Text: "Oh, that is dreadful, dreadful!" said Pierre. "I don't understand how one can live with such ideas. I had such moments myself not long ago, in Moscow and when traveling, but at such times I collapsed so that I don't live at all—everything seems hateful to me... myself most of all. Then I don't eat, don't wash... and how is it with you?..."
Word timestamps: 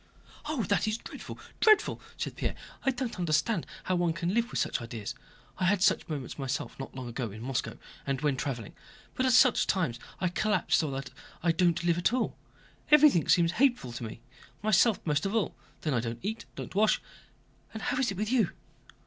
"Oh, 0.47 0.63
that 0.63 0.87
is 0.87 0.97
dreadful, 0.97 1.37
dreadful!" 1.59 2.01
said 2.17 2.35
Pierre. 2.35 2.55
"I 2.83 2.89
don't 2.89 3.19
understand 3.19 3.67
how 3.83 3.95
one 3.97 4.13
can 4.13 4.33
live 4.33 4.49
with 4.49 4.59
such 4.59 4.81
ideas. 4.81 5.13
I 5.59 5.65
had 5.65 5.83
such 5.83 6.07
moments 6.07 6.39
myself 6.39 6.75
not 6.79 6.95
long 6.95 7.07
ago, 7.07 7.29
in 7.29 7.43
Moscow 7.43 7.77
and 8.07 8.19
when 8.21 8.35
traveling, 8.35 8.73
but 9.13 9.27
at 9.27 9.33
such 9.33 9.67
times 9.67 9.99
I 10.19 10.29
collapsed 10.29 10.79
so 10.79 10.89
that 10.89 11.11
I 11.43 11.51
don't 11.51 11.83
live 11.83 11.99
at 11.99 12.13
all—everything 12.13 13.29
seems 13.29 13.51
hateful 13.51 13.91
to 13.91 14.03
me... 14.03 14.21
myself 14.63 14.99
most 15.05 15.27
of 15.27 15.35
all. 15.35 15.55
Then 15.81 15.93
I 15.93 15.99
don't 15.99 16.17
eat, 16.23 16.45
don't 16.55 16.73
wash... 16.73 16.99
and 17.71 17.83
how 17.83 17.97
is 17.99 18.09
it 18.09 18.17
with 18.17 18.31
you?..." 18.31 18.49